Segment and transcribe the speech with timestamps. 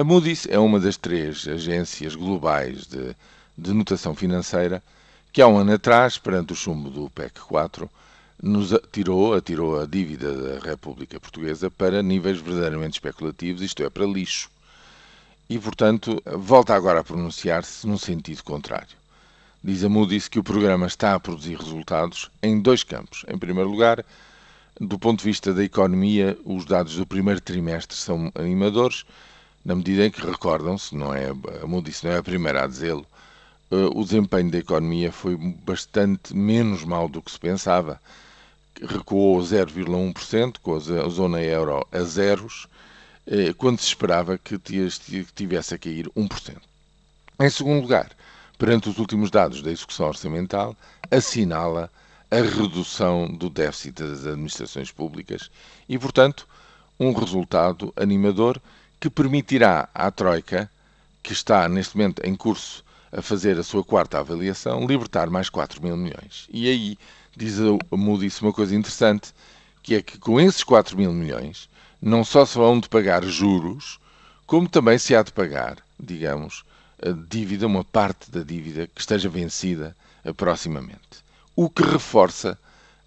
[0.00, 3.14] A Moody's é uma das três agências globais de,
[3.58, 4.82] de notação financeira
[5.30, 7.90] que há um ano atrás, perante o chumbo do PEC 4,
[8.42, 14.06] nos atirou, atirou a dívida da República Portuguesa para níveis verdadeiramente especulativos, isto é, para
[14.06, 14.48] lixo.
[15.50, 18.96] E, portanto, volta agora a pronunciar-se num sentido contrário.
[19.62, 23.22] Diz a Moody's que o programa está a produzir resultados em dois campos.
[23.28, 24.02] Em primeiro lugar,
[24.80, 29.04] do ponto de vista da economia, os dados do primeiro trimestre são animadores,
[29.64, 33.06] na medida em que recordam-se, não é, a Moody's não é a primeira a dizê-lo,
[33.70, 38.00] uh, o desempenho da economia foi bastante menos mal do que se pensava.
[38.82, 42.66] Recuou 0,1%, com a zona euro a zeros,
[43.26, 44.58] uh, quando se esperava que
[45.34, 46.56] tivesse a cair 1%.
[47.38, 48.10] Em segundo lugar,
[48.58, 50.76] perante os últimos dados da execução orçamental,
[51.10, 51.90] assinala
[52.30, 55.50] a redução do déficit das administrações públicas
[55.88, 56.46] e, portanto,
[56.98, 58.60] um resultado animador
[59.00, 60.70] que permitirá à Troika,
[61.22, 65.82] que está neste momento em curso a fazer a sua quarta avaliação, libertar mais 4
[65.82, 66.46] mil milhões.
[66.52, 66.98] E aí
[67.36, 69.32] diz a Moody's uma coisa interessante,
[69.82, 71.68] que é que com esses 4 mil milhões
[72.00, 73.98] não só se vão de pagar juros,
[74.46, 76.64] como também se há de pagar, digamos,
[77.28, 79.96] dívida, uma parte da dívida que esteja vencida
[80.36, 81.24] proximamente.
[81.56, 82.58] O que reforça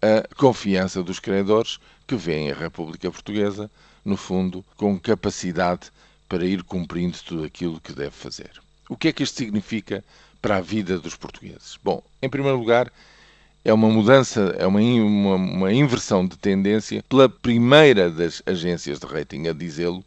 [0.00, 3.70] a confiança dos credores que veem a República Portuguesa
[4.04, 5.90] no fundo, com capacidade
[6.28, 8.50] para ir cumprindo tudo aquilo que deve fazer.
[8.88, 10.04] O que é que isto significa
[10.40, 11.78] para a vida dos portugueses?
[11.82, 12.90] Bom, em primeiro lugar,
[13.64, 19.06] é uma mudança, é uma, uma, uma inversão de tendência pela primeira das agências de
[19.06, 20.04] rating a dizê-lo,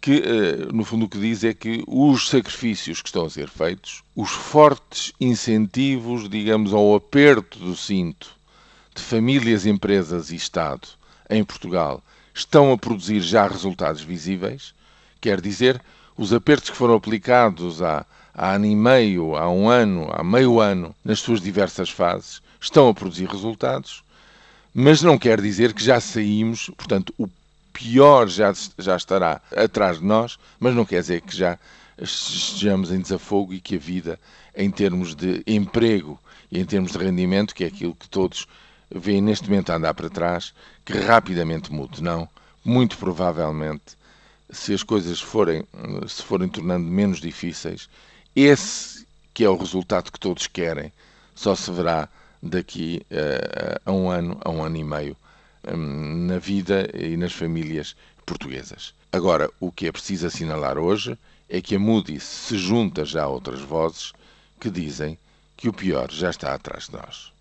[0.00, 3.48] que eh, no fundo o que diz é que os sacrifícios que estão a ser
[3.48, 8.35] feitos, os fortes incentivos, digamos, ao aperto do cinto
[8.96, 10.88] de famílias, empresas e Estado
[11.28, 12.02] em Portugal
[12.34, 14.74] estão a produzir já resultados visíveis,
[15.20, 15.80] quer dizer,
[16.16, 20.60] os apertos que foram aplicados há, há ano e meio, há um ano, há meio
[20.60, 24.02] ano, nas suas diversas fases, estão a produzir resultados,
[24.74, 27.28] mas não quer dizer que já saímos, portanto, o
[27.72, 31.58] pior já, já estará atrás de nós, mas não quer dizer que já
[31.98, 34.18] estejamos em desafogo e que a vida,
[34.54, 36.18] em termos de emprego
[36.50, 38.46] e em termos de rendimento, que é aquilo que todos
[38.90, 40.54] vêem neste momento a andar para trás,
[40.84, 42.02] que rapidamente mude.
[42.02, 42.28] Não,
[42.64, 43.96] muito provavelmente,
[44.50, 45.64] se as coisas forem,
[46.08, 47.88] se forem tornando menos difíceis,
[48.34, 50.92] esse que é o resultado que todos querem,
[51.34, 52.08] só se verá
[52.42, 55.16] daqui uh, a um ano, a um ano e meio,
[55.66, 57.94] um, na vida e nas famílias
[58.24, 58.94] portuguesas.
[59.12, 63.28] Agora, o que é preciso assinalar hoje é que a Moody's se junta já a
[63.28, 64.12] outras vozes
[64.60, 65.18] que dizem
[65.56, 67.35] que o pior já está atrás de nós.